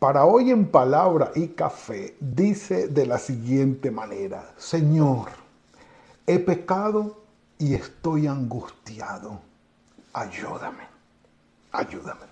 [0.00, 5.28] para hoy en palabra y café, dice de la siguiente manera, Señor,
[6.26, 7.18] he pecado
[7.58, 9.40] y estoy angustiado.
[10.14, 10.84] Ayúdame,
[11.70, 12.22] ayúdame.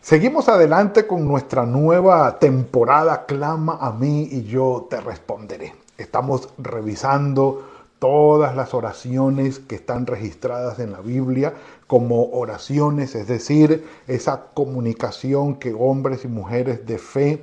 [0.00, 5.74] Seguimos adelante con nuestra nueva temporada Clama a mí y yo te responderé.
[5.98, 7.75] Estamos revisando
[8.06, 11.54] todas las oraciones que están registradas en la Biblia
[11.88, 17.42] como oraciones, es decir, esa comunicación que hombres y mujeres de fe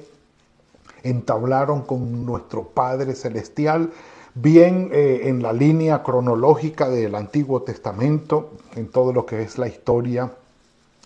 [1.04, 3.92] entablaron con nuestro Padre Celestial,
[4.36, 9.68] bien eh, en la línea cronológica del Antiguo Testamento, en todo lo que es la
[9.68, 10.32] historia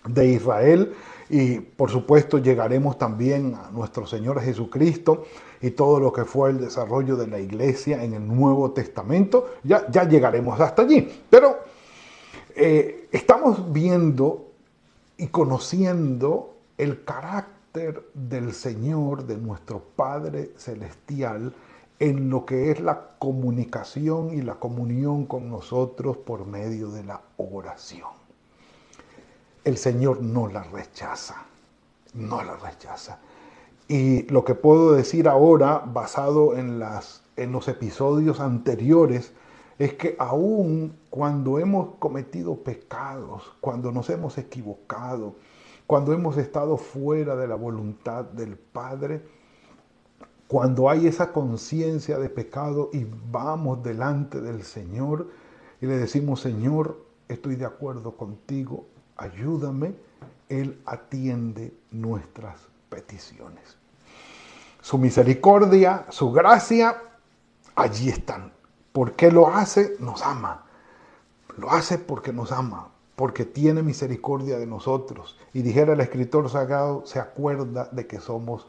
[0.06, 0.94] de Israel,
[1.30, 5.24] y por supuesto llegaremos también a nuestro Señor Jesucristo
[5.60, 9.54] y todo lo que fue el desarrollo de la iglesia en el Nuevo Testamento.
[9.64, 11.22] Ya, ya llegaremos hasta allí.
[11.28, 11.58] Pero
[12.54, 14.46] eh, estamos viendo
[15.16, 21.52] y conociendo el carácter del Señor, de nuestro Padre Celestial,
[21.98, 27.20] en lo que es la comunicación y la comunión con nosotros por medio de la
[27.36, 28.18] oración
[29.68, 31.42] el Señor no la rechaza,
[32.14, 33.18] no la rechaza.
[33.88, 39.32] Y lo que puedo decir ahora, basado en, los episodios anteriores,
[39.78, 45.36] es que aún cuando hemos cometido pecados, cuando nos hemos equivocado,
[45.86, 49.22] cuando hemos estado fuera de la voluntad del Padre,
[50.48, 55.28] cuando hay esa conciencia de pecado y vamos delante del Señor
[55.80, 58.84] y le decimos, Señor, estoy de acuerdo contigo,
[59.16, 59.94] ayúdame,
[60.50, 63.78] Él atiende nuestras peticiones.
[64.88, 66.96] Su misericordia, su gracia,
[67.76, 68.54] allí están.
[68.90, 69.96] ¿Por qué lo hace?
[70.00, 70.64] Nos ama.
[71.58, 75.36] Lo hace porque nos ama, porque tiene misericordia de nosotros.
[75.52, 78.66] Y dijera el escritor sagrado, se acuerda de que somos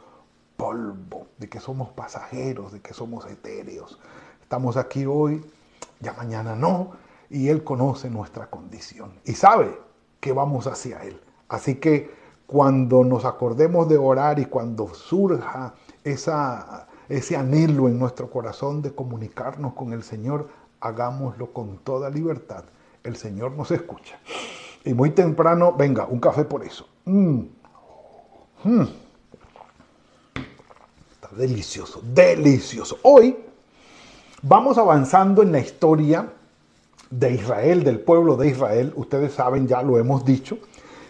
[0.58, 3.98] polvo, de que somos pasajeros, de que somos etéreos.
[4.42, 5.42] Estamos aquí hoy,
[6.02, 6.92] ya mañana no,
[7.30, 9.14] y Él conoce nuestra condición.
[9.24, 9.80] Y sabe
[10.20, 11.18] que vamos hacia Él.
[11.48, 12.14] Así que
[12.46, 15.76] cuando nos acordemos de orar y cuando surja
[16.10, 20.50] ese anhelo en nuestro corazón de comunicarnos con el Señor,
[20.80, 22.64] hagámoslo con toda libertad.
[23.04, 24.20] El Señor nos escucha.
[24.86, 26.88] Y muy temprano, venga, un café por eso.
[27.06, 27.42] Mm.
[28.64, 28.88] Mm.
[31.12, 32.98] Está delicioso, delicioso.
[33.04, 33.38] Hoy
[34.42, 36.34] vamos avanzando en la historia
[37.10, 40.60] de Israel, del pueblo de Israel, ustedes saben, ya lo hemos dicho,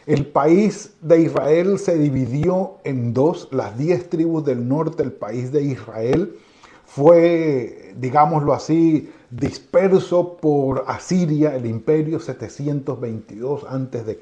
[0.09, 5.51] el país de Israel se dividió en dos, las diez tribus del norte, el país
[5.51, 6.35] de Israel,
[6.83, 14.19] fue, digámoslo así, disperso por Asiria, el imperio 722 a.C.,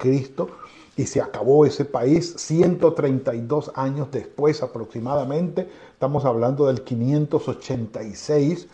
[0.97, 8.67] y se acabó ese país 132 años después aproximadamente, estamos hablando del 586,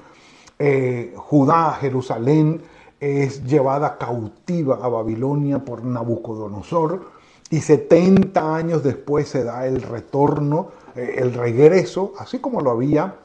[0.58, 2.64] eh, Judá, Jerusalén,
[3.04, 7.12] es llevada cautiva a Babilonia por Nabucodonosor
[7.50, 13.16] y 70 años después se da el retorno, eh, el regreso, así como lo había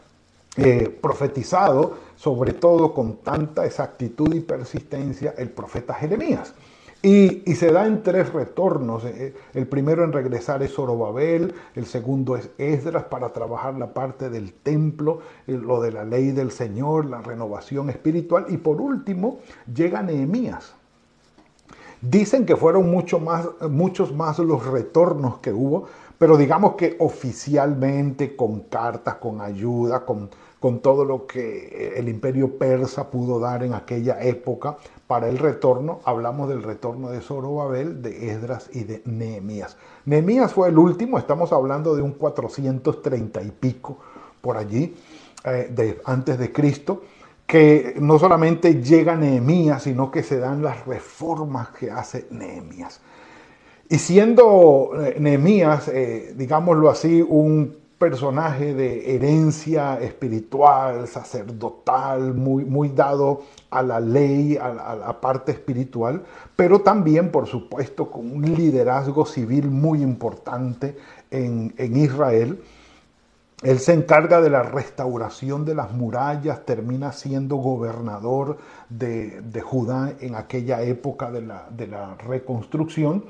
[0.57, 6.53] eh, profetizado, sobre todo con tanta exactitud y persistencia, el profeta Jeremías.
[7.01, 9.05] Y, se da en tres retornos.
[9.05, 14.31] Eh, el primero en regresar es Zorobabel, el segundo es Esdras para trabajar la parte
[14.31, 18.47] del templo, eh, lo de la ley del Señor, la renovación espiritual.
[18.49, 19.39] Y por último
[19.73, 20.75] llega Nehemías.
[22.01, 25.87] Dicen que fueron mucho más, muchos más los retornos que hubo,
[26.19, 32.59] pero digamos que oficialmente con cartas, con ayuda, con, con todo lo que el imperio
[32.59, 34.77] persa pudo dar en aquella época
[35.07, 39.77] para el retorno, hablamos del retorno de Zorobabel, de Esdras y de Nehemías.
[40.05, 43.99] Nehemías fue el último, estamos hablando de un 430 y pico
[44.41, 44.95] por allí,
[45.45, 47.03] eh, de, antes de Cristo,
[47.47, 53.01] que no solamente llega Nehemías, sino que se dan las reformas que hace Nehemías.
[53.89, 62.91] Y siendo eh, Nehemías, eh, digámoslo así, un personaje de herencia espiritual, sacerdotal, muy, muy
[62.91, 66.23] dado a la ley, a la, parte espiritual,
[66.55, 70.97] pero también, por supuesto, con un liderazgo civil muy importante
[71.31, 72.63] en, Israel.
[73.63, 78.59] Él se encarga de la restauración de las murallas, termina siendo gobernador
[78.89, 83.25] de, Judá en aquella época de la, de la reconstrucción,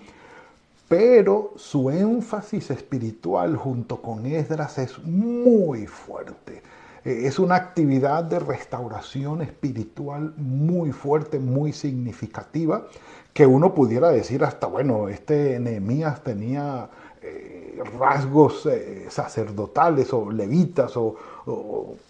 [0.88, 6.62] pero su énfasis espiritual junto con Esdras es muy fuerte.
[7.05, 12.87] Eh, es una actividad de restauración espiritual muy fuerte, muy significativa,
[13.35, 16.88] que uno pudiera decir hasta, bueno, este Nehemías tenía
[17.23, 21.14] eh, rasgos eh, sacerdotales o levitas o,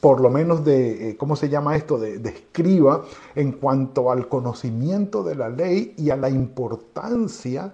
[0.00, 3.04] por lo menos de, ¿cómo se llama esto?, de, escriba
[3.34, 7.72] en cuanto al conocimiento de la ley y a la importancia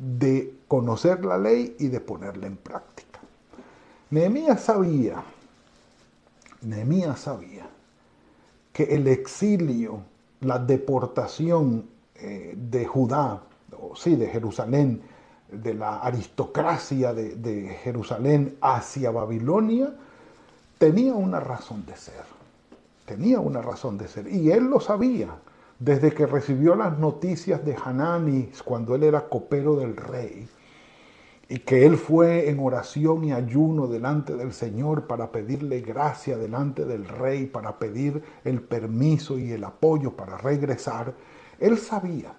[0.00, 3.20] de conocer la ley y de ponerla en práctica.
[4.10, 5.22] Nehemías sabía
[6.62, 7.66] Nehemías sabía
[8.72, 10.00] que el exilio,
[10.40, 11.86] la deportación
[12.16, 13.42] eh, de Judá,
[13.78, 15.02] o sí, de Jerusalén,
[15.50, 19.92] de la aristocracia de, de Jerusalén hacia Babilonia,
[20.78, 22.24] tenía una razón de ser.
[23.06, 24.28] Tenía una razón de ser.
[24.28, 25.30] Y él lo sabía
[25.80, 30.46] desde que recibió las noticias de Hananis cuando él era copero del rey
[31.48, 36.84] y que él fue en oración y ayuno delante del Señor para pedirle gracia delante
[36.84, 41.14] del rey, para pedir el permiso y el apoyo para regresar,
[41.58, 42.34] él sabía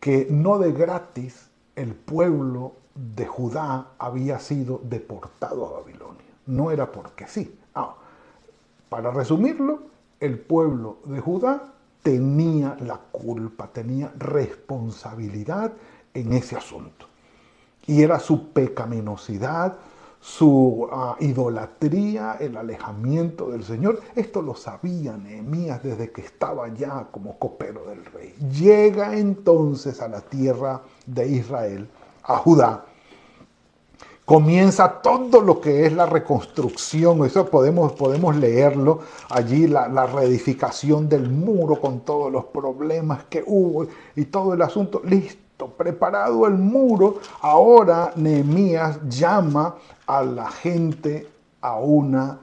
[0.00, 6.26] que no de gratis el pueblo de Judá había sido deportado a Babilonia.
[6.46, 7.56] No era porque sí.
[7.74, 7.94] Ah,
[8.88, 9.84] para resumirlo,
[10.20, 11.72] el pueblo de Judá
[12.02, 15.72] tenía la culpa, tenía responsabilidad
[16.14, 17.06] en ese asunto.
[17.86, 19.76] Y era su pecaminosidad,
[20.20, 24.00] su ah, idolatría, el alejamiento del Señor.
[24.14, 28.34] Esto lo sabía Nehemías desde que estaba ya como copero del rey.
[28.52, 31.88] Llega entonces a la tierra de Israel,
[32.22, 32.86] a Judá.
[34.32, 41.06] Comienza todo lo que es la reconstrucción, eso podemos, podemos leerlo allí, la, la reedificación
[41.06, 45.02] del muro con todos los problemas que hubo y todo el asunto.
[45.04, 49.76] Listo preparado el muro, ahora Nehemías llama
[50.06, 51.28] a la gente
[51.60, 52.38] a, una,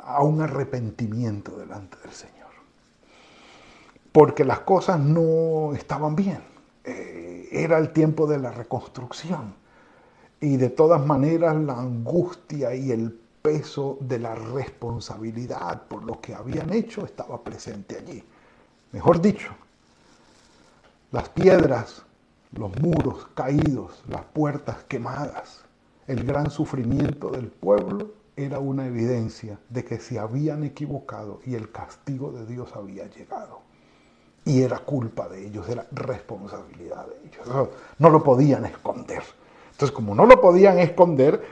[0.00, 2.50] a un arrepentimiento delante del Señor.
[4.12, 6.38] Porque las cosas no estaban bien.
[6.84, 9.60] Eh, era el tiempo de la reconstrucción.
[10.42, 16.34] Y de todas maneras la angustia y el peso de la responsabilidad por lo que
[16.34, 18.22] habían hecho estaba presente allí.
[18.92, 19.52] Mejor dicho,
[21.10, 22.04] las piedras
[22.52, 25.64] los muros caídos, las puertas quemadas,
[26.06, 31.70] el gran sufrimiento del pueblo era una evidencia de que se habían equivocado y el
[31.70, 33.60] castigo de Dios había llegado.
[34.44, 37.68] Y era culpa de ellos, era responsabilidad de ellos.
[37.98, 39.22] No lo podían esconder.
[39.82, 41.42] Entonces, como no lo podían esconder,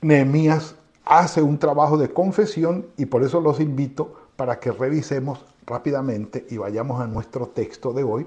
[0.00, 6.46] Nehemías hace un trabajo de confesión y por eso los invito para que revisemos rápidamente
[6.48, 8.26] y vayamos a nuestro texto de hoy,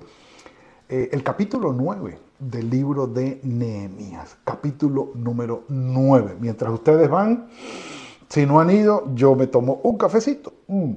[0.89, 6.35] eh, el capítulo 9 del libro de Nehemías, capítulo número 9.
[6.39, 7.49] Mientras ustedes van,
[8.29, 10.53] si no han ido, yo me tomo un cafecito.
[10.67, 10.93] Mm.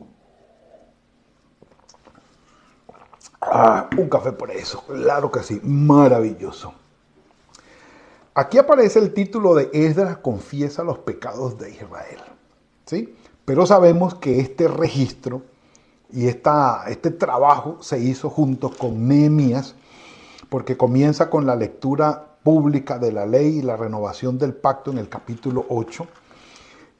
[3.40, 6.74] Ah, un café por eso, claro que sí, maravilloso.
[8.34, 12.20] Aquí aparece el título de Esdras confiesa los pecados de Israel.
[12.86, 13.14] ¿sí?
[13.44, 15.42] Pero sabemos que este registro
[16.12, 19.74] y esta, este trabajo se hizo junto con Nehemías
[20.48, 24.98] porque comienza con la lectura pública de la ley y la renovación del pacto en
[24.98, 26.06] el capítulo 8.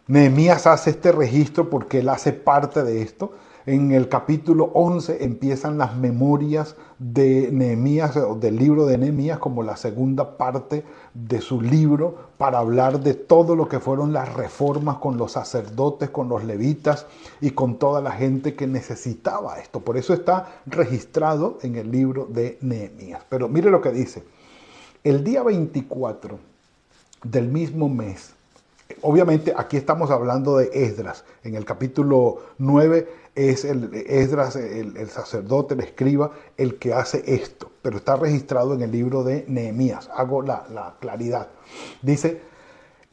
[0.09, 3.33] Nehemías hace este registro porque él hace parte de esto.
[3.67, 9.77] En el capítulo 11 empiezan las memorias de Nehemías, del libro de Nehemías, como la
[9.77, 15.19] segunda parte de su libro, para hablar de todo lo que fueron las reformas con
[15.19, 17.05] los sacerdotes, con los levitas
[17.43, 19.81] y con toda la gente que necesitaba esto.
[19.81, 23.23] Por eso está registrado en el libro de Nehemías.
[23.29, 24.25] Pero mire lo que dice.
[25.05, 26.39] El día 24
[27.25, 28.35] del mismo mes,
[29.03, 31.25] obviamente aquí estamos hablando de Esdras.
[31.45, 37.71] En el capítulo 9 es el Esdras, el, sacerdote, el escriba, el que hace esto,
[37.83, 40.11] pero está registrado en el libro de Nehemías.
[40.15, 41.49] Hago la, la claridad.
[42.03, 42.43] Dice,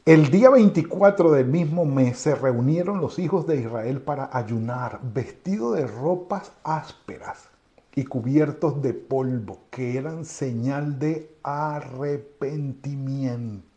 [0.04, 5.76] el día 24 del mismo mes se reunieron los hijos de Israel para ayunar, vestidos
[5.76, 7.48] de ropas ásperas
[7.94, 13.68] y cubiertos de polvo, que eran señal de arrepentimiento.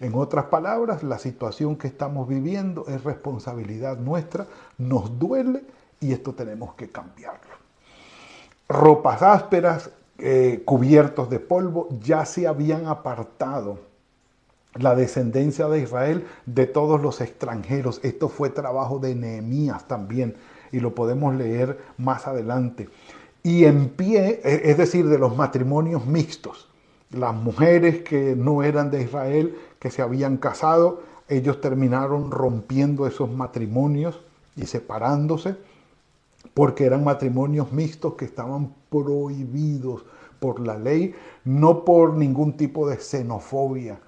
[0.00, 4.46] En otras palabras, la situación que estamos viviendo es responsabilidad nuestra,
[4.78, 5.62] nos duele
[6.00, 7.52] y esto tenemos que cambiarlo.
[8.68, 13.78] Ropas ásperas, eh, cubiertos de polvo, ya se habían apartado
[14.74, 18.00] la descendencia de Israel de todos los extranjeros.
[18.02, 20.36] Esto fue trabajo de Nehemías también
[20.70, 22.88] y lo podemos leer más adelante.
[23.42, 26.68] Y en pie, e, es decir, de los matrimonios mixtos,
[27.10, 33.28] las mujeres que no eran de Israel, que se habían casado, ellos terminaron rompiendo esos
[33.32, 34.20] matrimonios
[34.54, 35.56] y separándose
[36.54, 40.04] porque eran matrimonios mixtos que estaban prohibidos
[40.38, 43.98] por la ley, no por ningún tipo de xenofobia,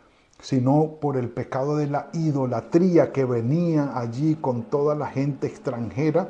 [0.40, 6.28] sino por el pecado de la idolatría que venía allí con toda la gente extranjera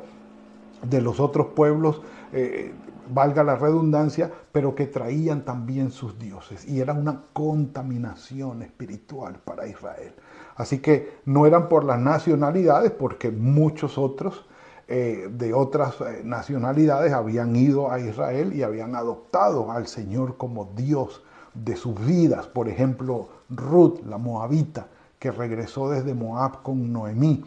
[0.81, 2.01] de los otros pueblos,
[2.33, 2.73] eh,
[3.09, 9.67] valga la redundancia, pero que traían también sus dioses y era una contaminación espiritual para
[9.67, 10.13] Israel.
[10.55, 14.45] Así que no eran por las nacionalidades, porque muchos otros
[14.87, 20.65] eh, de otras eh, nacionalidades habían ido a Israel y habían adoptado al Señor como
[20.75, 21.23] Dios
[21.55, 22.45] de sus vidas.
[22.45, 27.43] Por ejemplo, Ruth, la moabita, que regresó desde Moab con Noemí.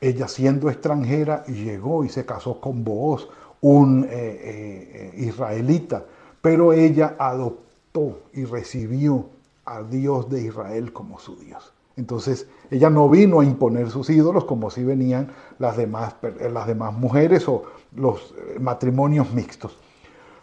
[0.00, 3.28] Ella siendo extranjera llegó y se casó con Booz,
[3.60, 6.04] un eh, israelita,
[6.40, 9.26] pero ella adoptó y recibió
[9.64, 11.72] a Dios de Israel como su Dios.
[11.96, 16.16] Entonces, ella no vino a imponer sus ídolos como si venían las demás,
[16.52, 19.78] las demás mujeres o los eh, matrimonios mixtos.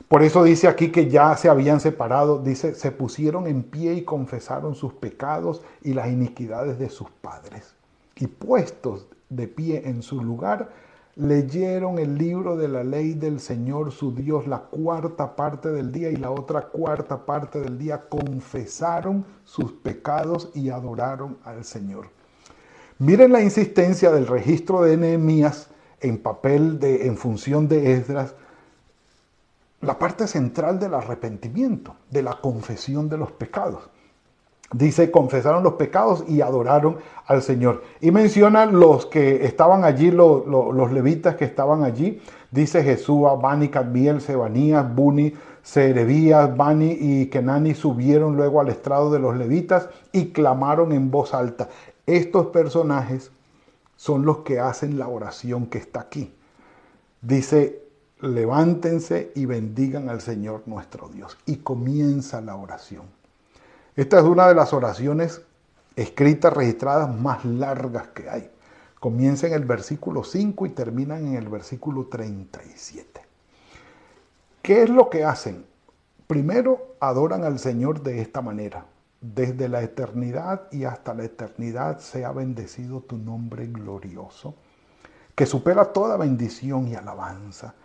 [0.07, 4.03] Por eso dice aquí que ya se habían separado, dice, se pusieron en pie y
[4.03, 7.75] confesaron sus pecados y las iniquidades de sus padres.
[8.17, 10.71] Y puestos de pie en su lugar,
[11.15, 16.09] leyeron el libro de la ley del Señor su Dios la cuarta parte del día
[16.09, 22.07] y la otra cuarta parte del día confesaron sus pecados y adoraron al Señor.
[22.97, 25.67] Miren la insistencia del registro de Nehemías
[25.99, 28.35] en papel de en función de Esdras
[29.81, 33.89] la parte central del arrepentimiento, de la confesión de los pecados.
[34.73, 37.83] Dice, confesaron los pecados y adoraron al Señor.
[38.01, 42.19] Y menciona los que estaban allí, los levitas que estaban allí.
[42.49, 49.19] Dice Jesús, Bani, Cadmiel, Sebanías, Buni, Serebías, Bani y Kenani subieron luego al estrado de
[49.19, 51.69] los levitas y clamaron en voz alta.
[52.05, 53.31] Estos personajes
[53.95, 56.33] son los que hacen la oración que está aquí.
[57.21, 57.83] Dice,
[58.21, 61.37] levántense y bendigan al Señor nuestro Dios.
[61.45, 63.03] Y comienza la oración.
[63.95, 65.43] Esta es una de las oraciones
[65.95, 68.49] escritas, registradas más largas que hay.
[68.99, 73.21] Comienza en el versículo 5 y terminan en el versículo 37.
[74.63, 75.65] ¿Qué es lo que hacen?
[76.25, 78.85] Primero, adoran al Señor de esta manera.
[79.21, 84.55] Desde la eternidad y hasta la eternidad sea bendecido tu nombre glorioso,
[85.35, 87.75] que supera toda bendición y alabanza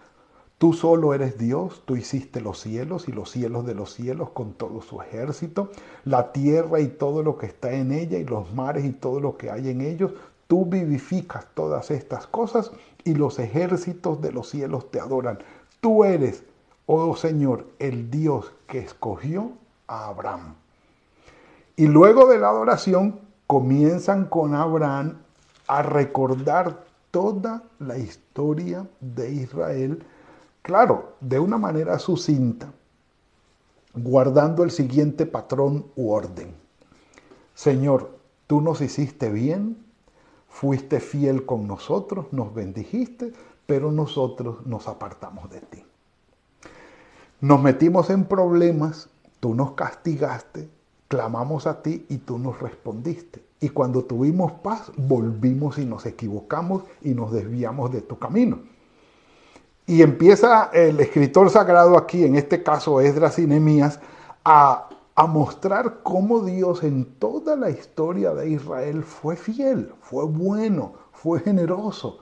[0.59, 4.55] Tú solo eres Dios, tú hiciste los cielos y los cielos de los cielos con
[4.55, 5.71] todo su ejército,
[6.05, 9.37] la tierra y todo lo que está en ella y los mares y todo lo
[9.37, 10.13] que hay en ellos.
[10.49, 12.73] Tú vivificas todas estas cosas
[13.05, 15.39] y los ejércitos de los cielos te adoran.
[15.81, 16.43] Tú eres,
[16.87, 19.53] oh Señor, el Dios que escogió
[19.87, 20.55] a Abraham.
[21.77, 25.19] Y luego de la adoración comienzan con Abraham
[25.69, 30.03] a recordar toda la historia de Israel
[30.63, 32.73] Claro, de una manera sucinta,
[33.95, 36.55] guardando el siguiente patrón u orden.
[37.55, 39.85] Señor, tú nos hiciste bien,
[40.49, 43.33] fuiste fiel con nosotros, nos bendijiste,
[43.67, 45.85] pero nosotros nos apartamos de ti.
[47.41, 49.09] Nos metimos en problemas,
[49.41, 50.69] tú nos castigaste,
[51.09, 53.45] clamamos a ti y tú nos respondiste.
[53.61, 58.61] Y cuando tuvimos paz, volvimos y nos equivocamos y nos desviamos de tu camino.
[59.89, 63.99] Y empieza el escritor sagrado aquí, en este caso Esdras y Nehemías,
[64.45, 70.93] a, a mostrar cómo Dios en toda la historia de Israel fue fiel, fue bueno,
[71.13, 72.19] fue generoso.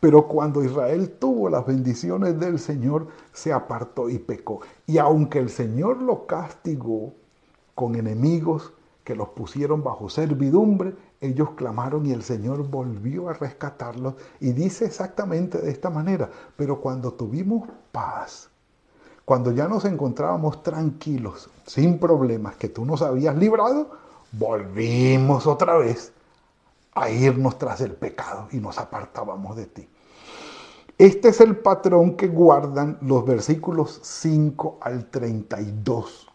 [0.00, 4.60] Pero cuando Israel tuvo las bendiciones del Señor, se apartó y pecó.
[4.86, 7.14] Y aunque el Señor lo castigó
[7.74, 14.14] con enemigos que los pusieron bajo servidumbre, ellos clamaron y el Señor volvió a rescatarlos
[14.40, 18.50] y dice exactamente de esta manera, pero cuando tuvimos paz,
[19.24, 23.90] cuando ya nos encontrábamos tranquilos, sin problemas, que tú nos habías librado,
[24.32, 26.12] volvimos otra vez
[26.94, 29.88] a irnos tras el pecado y nos apartábamos de ti.
[30.98, 36.31] Este es el patrón que guardan los versículos 5 al 32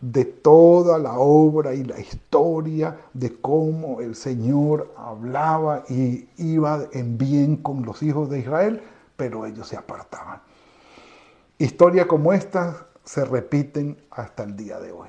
[0.00, 7.16] de toda la obra y la historia de cómo el Señor hablaba y iba en
[7.16, 8.82] bien con los hijos de Israel,
[9.16, 10.40] pero ellos se apartaban.
[11.58, 15.08] Historias como estas se repiten hasta el día de hoy.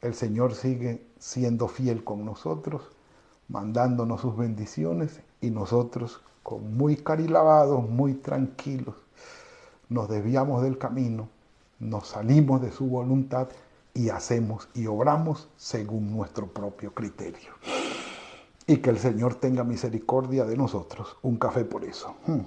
[0.00, 2.82] el Señor sigue siendo fiel con nosotros,
[3.48, 8.94] mandándonos sus bendiciones y nosotros con muy carilavados, muy tranquilos,
[9.88, 11.28] nos desviamos del camino,
[11.80, 13.48] nos salimos de su voluntad
[13.98, 17.50] y hacemos y obramos según nuestro propio criterio.
[18.64, 21.16] Y que el Señor tenga misericordia de nosotros.
[21.22, 22.14] Un café por eso.
[22.24, 22.42] Hmm.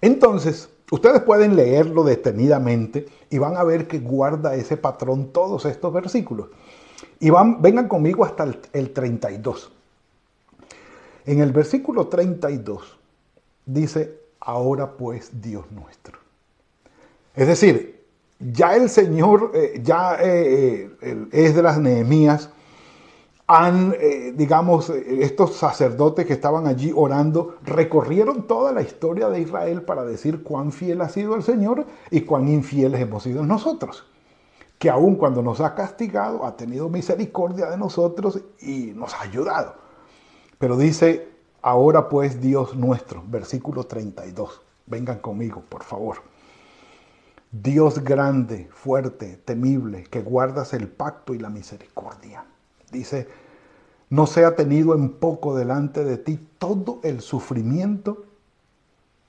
[0.00, 5.92] Entonces, ustedes pueden leerlo detenidamente y van a ver que guarda ese patrón todos estos
[5.92, 6.48] versículos.
[7.20, 9.70] Y van, vengan conmigo hasta el, el 32.
[11.26, 12.96] En el versículo 32
[13.66, 16.25] dice, ahora pues Dios nuestro.
[17.36, 18.02] Es decir,
[18.40, 22.50] ya el Señor, eh, ya eh, eh, es de las Nehemías,
[23.48, 23.94] han,
[24.34, 30.42] digamos, estos sacerdotes que estaban allí orando, recorrieron toda la historia de Israel para decir
[30.42, 34.04] cuán fiel ha sido el Señor y cuán infieles hemos sido nosotros.
[34.80, 39.76] Que aun cuando nos ha castigado, ha tenido misericordia de nosotros y nos ha ayudado.
[40.58, 41.28] Pero dice,
[41.62, 44.60] ahora pues Dios nuestro, versículo 32.
[44.86, 46.16] Vengan conmigo, por favor.
[47.62, 52.44] Dios grande, fuerte, temible, que guardas el pacto y la misericordia.
[52.90, 53.28] Dice,
[54.10, 58.24] no sea tenido en poco delante de ti todo el sufrimiento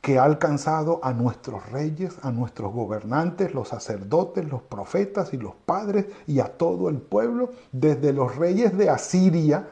[0.02, 5.54] que ha alcanzado a nuestros reyes, a nuestros gobernantes, los sacerdotes, los profetas y los
[5.66, 9.68] padres y a todo el pueblo, desde los reyes de Asiria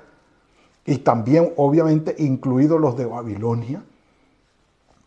[0.86, 3.84] y también obviamente incluidos los de Babilonia,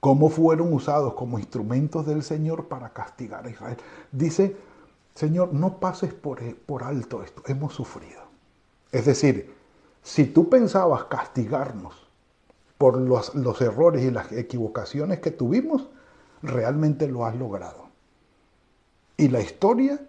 [0.00, 3.76] cómo fueron usados como instrumentos del Señor para castigar a Israel.
[4.12, 4.57] Dice,
[5.14, 8.23] Señor, no pases por, por alto esto, hemos sufrido.
[8.93, 9.55] Es decir,
[10.02, 12.07] si tú pensabas castigarnos
[12.78, 15.88] por los, los errores y las equivocaciones que tuvimos,
[16.43, 17.88] realmente lo has logrado.
[19.17, 20.00] Y la historia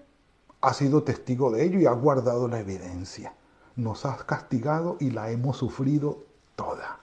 [0.62, 3.34] ha sido testigo de ello y ha guardado la evidencia.
[3.75, 6.25] Nos has castigado y la hemos sufrido
[6.56, 6.98] toda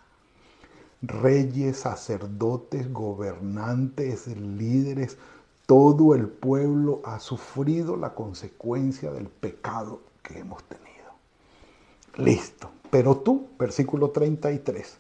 [1.02, 5.18] reyes, sacerdotes, gobernantes, líderes,
[5.66, 10.87] todo el pueblo ha sufrido la consecuencia del pecado que hemos tenido.
[12.16, 12.70] Listo.
[12.90, 14.98] Pero tú, versículo 33,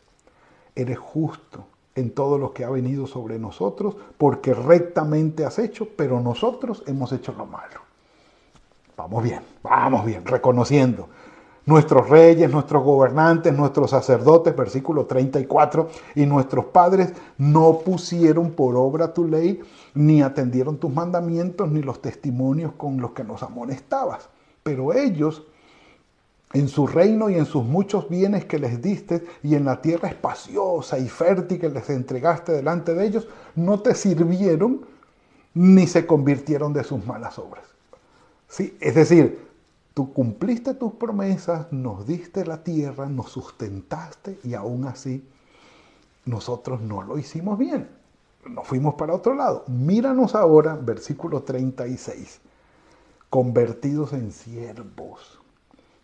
[0.74, 6.20] eres justo en todo lo que ha venido sobre nosotros, porque rectamente has hecho, pero
[6.20, 7.80] nosotros hemos hecho lo malo.
[8.96, 11.08] Vamos bien, vamos bien, reconociendo
[11.66, 19.12] nuestros reyes, nuestros gobernantes, nuestros sacerdotes, versículo 34, y nuestros padres no pusieron por obra
[19.12, 19.60] tu ley,
[19.92, 24.28] ni atendieron tus mandamientos, ni los testimonios con los que nos amonestabas.
[24.62, 25.44] Pero ellos,
[26.52, 30.08] en su reino y en sus muchos bienes que les diste, y en la tierra
[30.08, 33.26] espaciosa y fértil que les entregaste delante de ellos,
[33.56, 34.86] no te sirvieron,
[35.52, 37.64] ni se convirtieron de sus malas obras.
[38.46, 38.76] ¿Sí?
[38.80, 39.45] Es decir,
[39.96, 45.26] Tú cumpliste tus promesas, nos diste la tierra, nos sustentaste y aún así
[46.26, 47.88] nosotros no lo hicimos bien.
[48.44, 49.64] Nos fuimos para otro lado.
[49.68, 52.42] Míranos ahora, versículo 36.
[53.30, 55.40] Convertidos en siervos,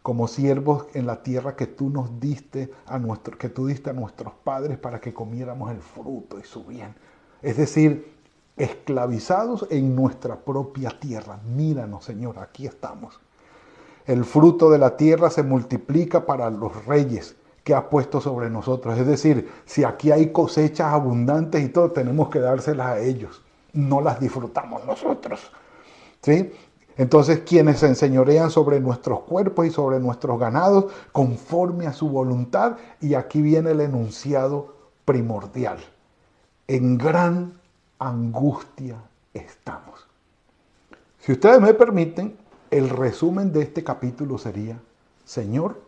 [0.00, 3.92] como siervos en la tierra que tú nos diste a nuestro, que tú diste a
[3.92, 6.94] nuestros padres para que comiéramos el fruto y su bien.
[7.42, 8.10] Es decir,
[8.56, 11.40] esclavizados en nuestra propia tierra.
[11.44, 13.20] Míranos, Señor, aquí estamos.
[14.06, 18.98] El fruto de la tierra se multiplica para los reyes que ha puesto sobre nosotros.
[18.98, 23.42] Es decir, si aquí hay cosechas abundantes y todo, tenemos que dárselas a ellos.
[23.72, 25.40] No las disfrutamos nosotros.
[26.22, 26.52] ¿Sí?
[26.96, 32.76] Entonces, quienes se enseñorean sobre nuestros cuerpos y sobre nuestros ganados conforme a su voluntad.
[33.00, 35.78] Y aquí viene el enunciado primordial.
[36.66, 37.54] En gran
[37.98, 38.96] angustia
[39.32, 40.06] estamos.
[41.20, 42.36] Si ustedes me permiten,
[42.72, 44.80] el resumen de este capítulo sería,
[45.26, 45.82] Señor,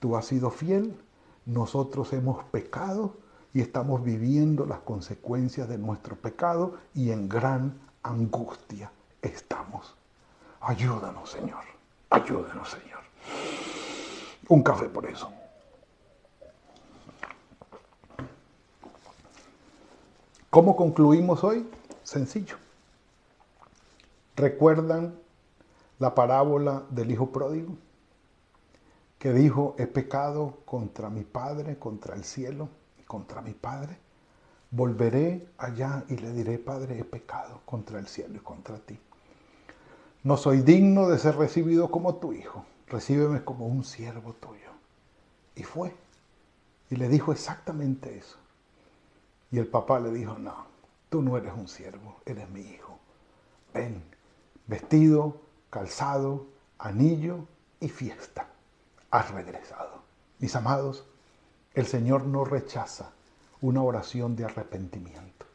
[0.00, 0.98] tú has sido fiel,
[1.44, 3.12] nosotros hemos pecado
[3.52, 9.94] y estamos viviendo las consecuencias de nuestro pecado y en gran angustia estamos.
[10.62, 11.62] Ayúdanos, Señor.
[12.08, 13.00] Ayúdanos, Señor.
[14.48, 15.30] Un café por eso.
[20.48, 21.68] ¿Cómo concluimos hoy?
[22.02, 22.56] Sencillo.
[24.36, 25.22] ¿Recuerdan
[25.98, 27.76] la parábola del hijo pródigo,
[29.18, 32.68] que dijo, he pecado contra mi Padre, contra el cielo
[33.00, 33.96] y contra mi Padre.
[34.70, 38.98] Volveré allá y le diré, Padre, he pecado contra el cielo y contra ti.
[40.24, 44.70] No soy digno de ser recibido como tu hijo, recíbeme como un siervo tuyo.
[45.54, 45.94] Y fue.
[46.90, 48.36] Y le dijo exactamente eso.
[49.50, 50.66] Y el papá le dijo, no,
[51.08, 52.98] tú no eres un siervo, eres mi hijo.
[53.72, 54.02] Ven,
[54.66, 55.40] vestido,
[55.74, 56.46] calzado,
[56.78, 57.48] anillo
[57.80, 58.46] y fiesta.
[59.10, 60.04] Has regresado.
[60.38, 61.04] Mis amados,
[61.72, 63.10] el Señor no rechaza
[63.60, 65.46] una oración de arrepentimiento.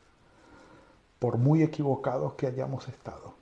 [1.20, 3.34] Por muy equivocados que hayamos estado,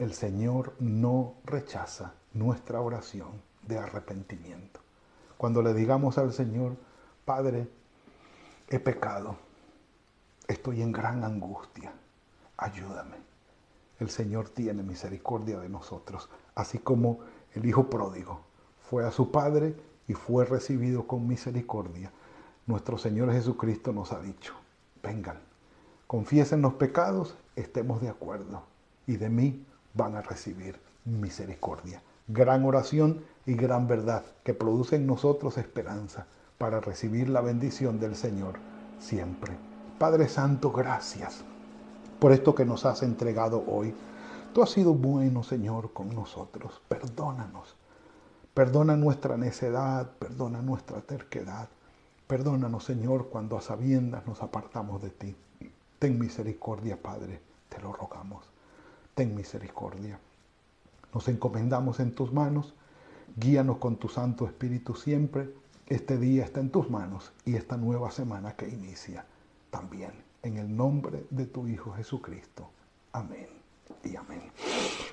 [0.00, 4.80] el Señor no rechaza nuestra oración de arrepentimiento.
[5.36, 6.74] Cuando le digamos al Señor,
[7.24, 7.68] Padre,
[8.68, 9.36] he pecado,
[10.48, 11.92] estoy en gran angustia,
[12.56, 13.33] ayúdame.
[14.00, 17.20] El Señor tiene misericordia de nosotros, así como
[17.54, 18.40] el Hijo pródigo
[18.90, 19.74] fue a su Padre
[20.08, 22.12] y fue recibido con misericordia.
[22.66, 24.54] Nuestro Señor Jesucristo nos ha dicho,
[25.02, 25.38] vengan,
[26.06, 28.62] confiesen los pecados, estemos de acuerdo,
[29.06, 32.02] y de mí van a recibir misericordia.
[32.28, 36.26] Gran oración y gran verdad que produce en nosotros esperanza
[36.58, 38.54] para recibir la bendición del Señor
[38.98, 39.52] siempre.
[39.98, 41.44] Padre Santo, gracias
[42.18, 43.94] por esto que nos has entregado hoy.
[44.52, 46.80] Tú has sido bueno, Señor, con nosotros.
[46.88, 47.76] Perdónanos.
[48.54, 51.68] Perdona nuestra necedad, perdona nuestra terquedad.
[52.26, 55.36] Perdónanos, Señor, cuando a sabiendas nos apartamos de ti.
[55.98, 58.44] Ten misericordia, Padre, te lo rogamos.
[59.14, 60.18] Ten misericordia.
[61.12, 62.74] Nos encomendamos en tus manos.
[63.36, 65.52] Guíanos con tu Santo Espíritu siempre.
[65.86, 69.26] Este día está en tus manos y esta nueva semana que inicia
[69.70, 70.12] también.
[70.44, 72.68] En el nombre de tu Hijo Jesucristo.
[73.12, 73.46] Amén
[74.04, 74.42] y amén.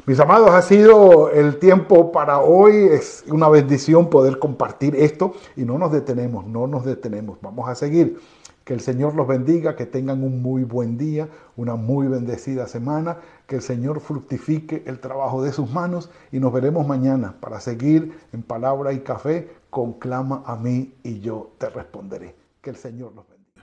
[0.05, 2.75] Mis amados, ha sido el tiempo para hoy.
[2.91, 7.37] Es una bendición poder compartir esto y no nos detenemos, no nos detenemos.
[7.41, 8.19] Vamos a seguir.
[8.65, 13.17] Que el Señor los bendiga, que tengan un muy buen día, una muy bendecida semana,
[13.47, 18.19] que el Señor fructifique el trabajo de sus manos y nos veremos mañana para seguir
[18.33, 22.35] en palabra y café con clama a mí y yo te responderé.
[22.61, 23.40] Que el Señor los bendiga.